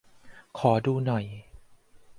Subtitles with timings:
[0.57, 1.25] ขอดูหน่อย